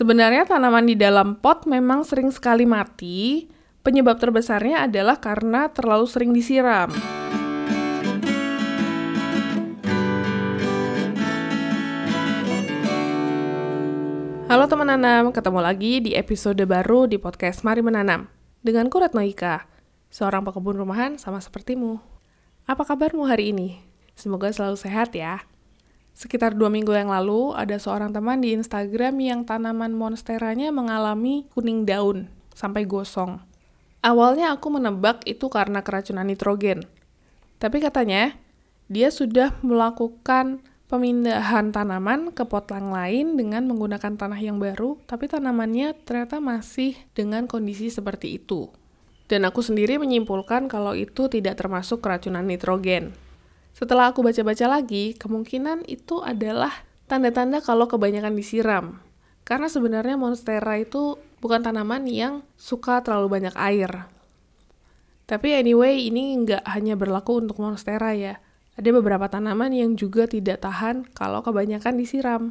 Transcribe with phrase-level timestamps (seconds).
[0.00, 3.44] Sebenarnya tanaman di dalam pot memang sering sekali mati.
[3.84, 6.88] Penyebab terbesarnya adalah karena terlalu sering disiram.
[14.48, 18.32] Halo teman nanam, ketemu lagi di episode baru di podcast Mari Menanam.
[18.64, 19.68] Dengan Kurat Noika,
[20.08, 22.00] seorang pekebun rumahan sama sepertimu.
[22.64, 23.84] Apa kabarmu hari ini?
[24.16, 25.44] Semoga selalu sehat ya.
[26.20, 31.88] Sekitar dua minggu yang lalu, ada seorang teman di Instagram yang tanaman monsteranya mengalami kuning
[31.88, 33.40] daun sampai gosong.
[34.04, 36.84] Awalnya aku menebak itu karena keracunan nitrogen.
[37.56, 38.36] Tapi katanya,
[38.92, 40.60] dia sudah melakukan
[40.92, 47.00] pemindahan tanaman ke pot yang lain dengan menggunakan tanah yang baru, tapi tanamannya ternyata masih
[47.16, 48.68] dengan kondisi seperti itu.
[49.24, 53.29] Dan aku sendiri menyimpulkan kalau itu tidak termasuk keracunan nitrogen.
[53.74, 56.72] Setelah aku baca-baca lagi, kemungkinan itu adalah
[57.10, 59.02] tanda-tanda kalau kebanyakan disiram.
[59.42, 64.06] Karena sebenarnya monstera itu bukan tanaman yang suka terlalu banyak air.
[65.26, 68.38] Tapi anyway, ini nggak hanya berlaku untuk monstera ya.
[68.74, 72.42] Ada beberapa tanaman yang juga tidak tahan kalau kebanyakan disiram.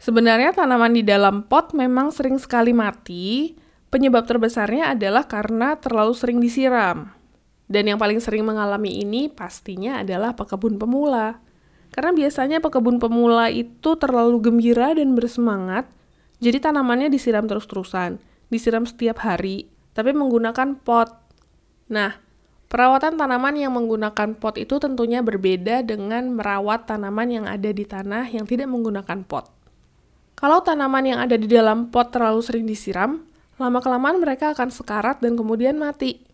[0.00, 3.56] Sebenarnya tanaman di dalam pot memang sering sekali mati.
[3.88, 7.14] Penyebab terbesarnya adalah karena terlalu sering disiram.
[7.64, 11.40] Dan yang paling sering mengalami ini pastinya adalah pekebun pemula.
[11.94, 15.86] Karena biasanya pekebun pemula itu terlalu gembira dan bersemangat,
[16.42, 18.18] jadi tanamannya disiram terus-terusan,
[18.50, 21.08] disiram setiap hari, tapi menggunakan pot.
[21.86, 22.18] Nah,
[22.66, 28.26] perawatan tanaman yang menggunakan pot itu tentunya berbeda dengan merawat tanaman yang ada di tanah
[28.26, 29.54] yang tidak menggunakan pot.
[30.34, 33.22] Kalau tanaman yang ada di dalam pot terlalu sering disiram,
[33.54, 36.33] lama-kelamaan mereka akan sekarat dan kemudian mati.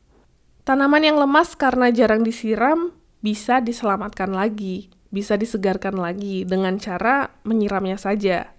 [0.71, 2.95] Tanaman yang lemas karena jarang disiram
[3.27, 8.55] bisa diselamatkan lagi, bisa disegarkan lagi dengan cara menyiramnya saja.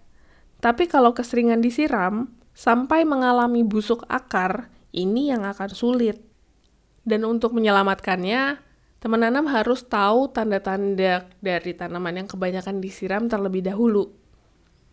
[0.59, 6.19] Tapi kalau keseringan disiram, sampai mengalami busuk akar, ini yang akan sulit.
[7.07, 8.59] Dan untuk menyelamatkannya,
[8.99, 14.11] teman nanam harus tahu tanda-tanda dari tanaman yang kebanyakan disiram terlebih dahulu.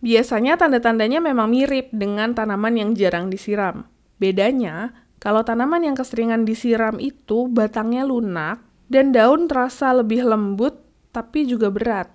[0.07, 3.91] Biasanya tanda-tandanya memang mirip dengan tanaman yang jarang disiram.
[4.23, 10.79] Bedanya, kalau tanaman yang keseringan disiram itu batangnya lunak dan daun terasa lebih lembut
[11.11, 12.09] tapi juga berat.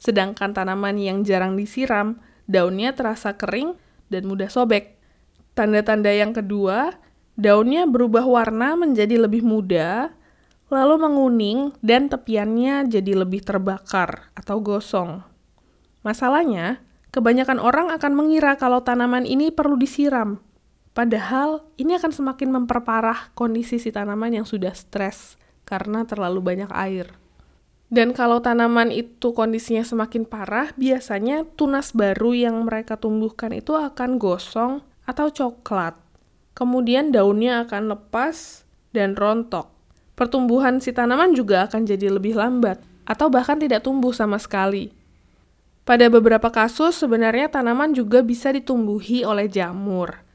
[0.00, 2.16] Sedangkan tanaman yang jarang disiram,
[2.48, 3.76] daunnya terasa kering
[4.08, 4.96] dan mudah sobek.
[5.56, 6.96] Tanda-tanda yang kedua,
[7.36, 10.12] daunnya berubah warna menjadi lebih muda,
[10.72, 15.24] lalu menguning dan tepiannya jadi lebih terbakar atau gosong.
[16.04, 16.80] Masalahnya,
[17.12, 20.38] kebanyakan orang akan mengira kalau tanaman ini perlu disiram,
[20.96, 25.36] Padahal ini akan semakin memperparah kondisi si tanaman yang sudah stres
[25.68, 27.12] karena terlalu banyak air.
[27.92, 34.16] Dan kalau tanaman itu kondisinya semakin parah, biasanya tunas baru yang mereka tumbuhkan itu akan
[34.16, 36.00] gosong atau coklat.
[36.56, 38.64] Kemudian daunnya akan lepas
[38.96, 39.68] dan rontok.
[40.16, 44.96] Pertumbuhan si tanaman juga akan jadi lebih lambat atau bahkan tidak tumbuh sama sekali.
[45.84, 50.25] Pada beberapa kasus, sebenarnya tanaman juga bisa ditumbuhi oleh jamur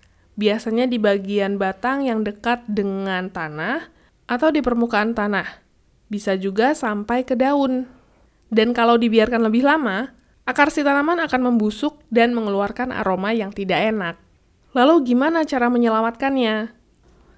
[0.42, 3.94] biasanya di bagian batang yang dekat dengan tanah
[4.26, 5.62] atau di permukaan tanah.
[6.10, 7.86] Bisa juga sampai ke daun.
[8.50, 10.10] Dan kalau dibiarkan lebih lama,
[10.50, 14.16] akar si tanaman akan membusuk dan mengeluarkan aroma yang tidak enak.
[14.74, 16.74] Lalu gimana cara menyelamatkannya?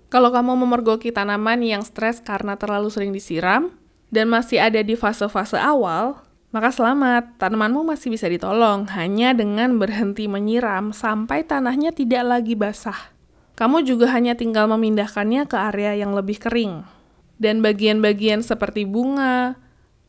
[0.08, 3.74] Kalau kamu memergoki tanaman yang stres karena terlalu sering disiram,
[4.14, 6.22] dan masih ada di fase-fase awal,
[6.53, 13.09] maka selamat, tanamanmu masih bisa ditolong hanya dengan berhenti menyiram sampai tanahnya tidak lagi basah.
[13.58, 16.86] Kamu juga hanya tinggal memindahkannya ke area yang lebih kering.
[17.41, 19.58] Dan bagian-bagian seperti bunga,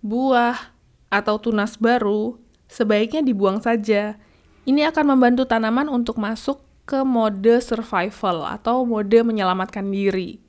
[0.05, 0.77] buah,
[1.09, 2.37] atau tunas baru
[2.69, 4.21] sebaiknya dibuang saja.
[4.69, 10.45] Ini akan membantu tanaman untuk masuk ke mode survival atau mode menyelamatkan diri.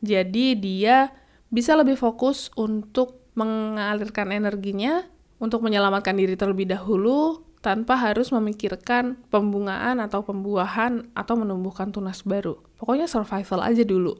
[0.00, 1.12] Jadi dia
[1.52, 5.04] bisa lebih fokus untuk mengalirkan energinya
[5.38, 12.58] untuk menyelamatkan diri terlebih dahulu tanpa harus memikirkan pembungaan atau pembuahan atau menumbuhkan tunas baru.
[12.78, 14.18] Pokoknya survival aja dulu.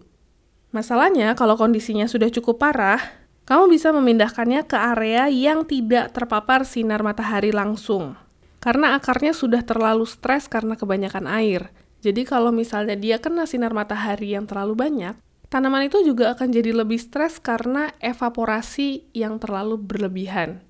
[0.74, 3.00] Masalahnya, kalau kondisinya sudah cukup parah,
[3.48, 8.20] kamu bisa memindahkannya ke area yang tidak terpapar sinar matahari langsung.
[8.60, 11.72] Karena akarnya sudah terlalu stres karena kebanyakan air.
[12.04, 15.16] Jadi kalau misalnya dia kena sinar matahari yang terlalu banyak,
[15.48, 20.67] tanaman itu juga akan jadi lebih stres karena evaporasi yang terlalu berlebihan.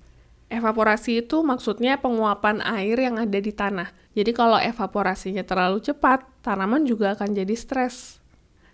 [0.49, 3.93] Evaporasi itu maksudnya penguapan air yang ada di tanah.
[4.17, 8.17] Jadi kalau evaporasinya terlalu cepat, tanaman juga akan jadi stres.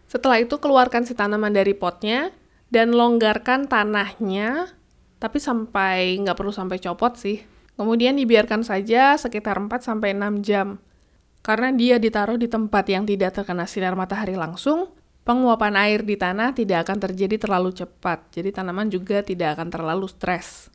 [0.07, 2.31] Setelah itu keluarkan si tanaman dari potnya
[2.72, 4.72] dan longgarkan tanahnya,
[5.19, 7.44] tapi sampai nggak perlu sampai copot sih.
[7.75, 10.00] Kemudian dibiarkan saja sekitar 4-6
[10.39, 10.80] jam.
[11.44, 14.95] Karena dia ditaruh di tempat yang tidak terkena sinar matahari langsung,
[15.27, 18.31] penguapan air di tanah tidak akan terjadi terlalu cepat.
[18.31, 20.72] Jadi tanaman juga tidak akan terlalu stres.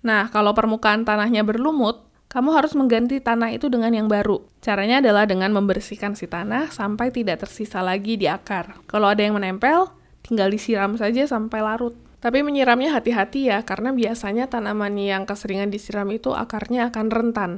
[0.00, 4.46] Nah, kalau permukaan tanahnya berlumut, kamu harus mengganti tanah itu dengan yang baru.
[4.62, 8.78] Caranya adalah dengan membersihkan si tanah sampai tidak tersisa lagi di akar.
[8.86, 9.90] Kalau ada yang menempel,
[10.22, 11.98] tinggal disiram saja sampai larut.
[12.20, 17.52] Tapi menyiramnya hati-hati ya, karena biasanya tanaman yang keseringan disiram itu akarnya akan rentan.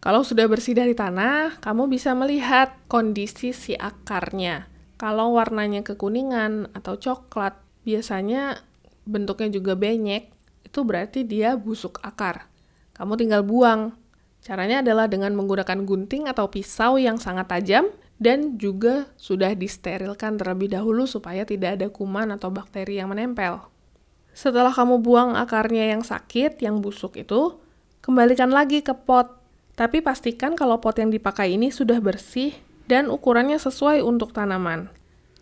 [0.00, 4.64] Kalau sudah bersih dari tanah, kamu bisa melihat kondisi si akarnya.
[4.96, 8.64] Kalau warnanya kekuningan atau coklat, biasanya
[9.04, 10.32] bentuknya juga benyek,
[10.70, 12.46] itu berarti dia busuk akar.
[12.94, 13.98] Kamu tinggal buang.
[14.40, 17.90] Caranya adalah dengan menggunakan gunting atau pisau yang sangat tajam
[18.22, 23.66] dan juga sudah disterilkan terlebih dahulu supaya tidak ada kuman atau bakteri yang menempel.
[24.30, 27.58] Setelah kamu buang akarnya yang sakit, yang busuk itu,
[28.00, 29.40] kembalikan lagi ke pot
[29.80, 32.52] tapi pastikan kalau pot yang dipakai ini sudah bersih
[32.84, 34.92] dan ukurannya sesuai untuk tanaman.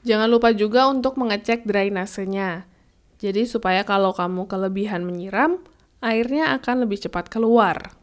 [0.07, 2.71] Jangan lupa juga untuk mengecek drainasenya.
[3.19, 5.59] Jadi supaya kalau kamu kelebihan menyiram,
[5.99, 7.95] airnya akan lebih cepat keluar.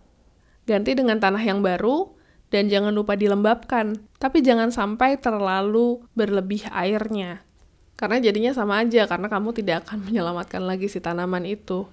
[0.68, 2.12] Ganti dengan tanah yang baru,
[2.52, 3.96] dan jangan lupa dilembabkan.
[4.20, 7.44] Tapi jangan sampai terlalu berlebih airnya.
[7.96, 11.88] Karena jadinya sama aja, karena kamu tidak akan menyelamatkan lagi si tanaman itu.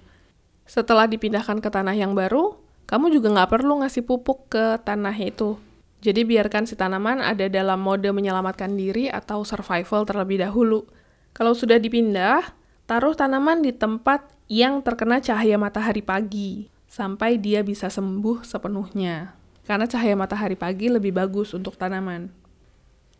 [0.67, 5.55] Setelah dipindahkan ke tanah yang baru, kamu juga nggak perlu ngasih pupuk ke tanah itu.
[6.03, 10.83] Jadi biarkan si tanaman ada dalam mode menyelamatkan diri atau survival terlebih dahulu.
[11.31, 12.43] Kalau sudah dipindah,
[12.85, 19.33] taruh tanaman di tempat yang terkena cahaya matahari pagi, sampai dia bisa sembuh sepenuhnya.
[19.63, 22.29] Karena cahaya matahari pagi lebih bagus untuk tanaman.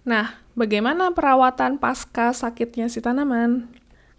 [0.03, 3.71] Nah, bagaimana perawatan pasca sakitnya si tanaman?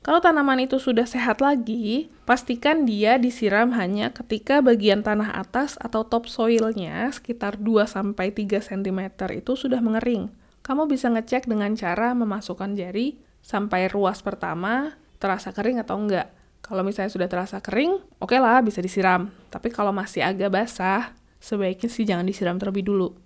[0.05, 6.05] Kalau tanaman itu sudah sehat lagi, pastikan dia disiram hanya ketika bagian tanah atas atau
[6.05, 8.13] topsoilnya sekitar 2-3
[8.61, 9.01] cm
[9.33, 10.29] itu sudah mengering.
[10.61, 16.29] Kamu bisa ngecek dengan cara memasukkan jari sampai ruas pertama terasa kering atau enggak.
[16.61, 19.33] Kalau misalnya sudah terasa kering, oke okay lah bisa disiram.
[19.49, 23.17] Tapi kalau masih agak basah, sebaiknya sih jangan disiram terlebih dulu.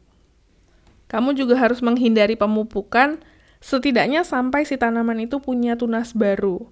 [1.11, 3.19] Kamu juga harus menghindari pemupukan
[3.59, 6.71] setidaknya sampai si tanaman itu punya tunas baru.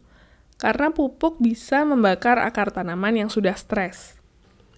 [0.57, 4.17] Karena pupuk bisa membakar akar tanaman yang sudah stres.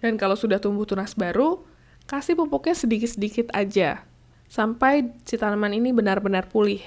[0.01, 1.63] Dan kalau sudah tumbuh tunas baru,
[2.07, 4.03] kasih pupuknya sedikit-sedikit aja,
[4.47, 6.83] sampai si tanaman ini benar-benar pulih.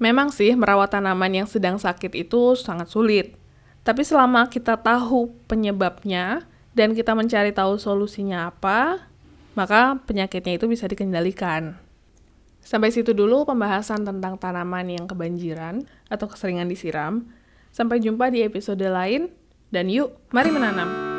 [0.00, 3.36] Memang sih, merawat tanaman yang sedang sakit itu sangat sulit.
[3.84, 9.04] Tapi selama kita tahu penyebabnya, dan kita mencari tahu solusinya apa,
[9.52, 11.76] maka penyakitnya itu bisa dikendalikan.
[12.64, 17.28] Sampai situ dulu pembahasan tentang tanaman yang kebanjiran atau keseringan disiram.
[17.68, 19.28] Sampai jumpa di episode lain,
[19.68, 21.09] dan yuk, mari menanam!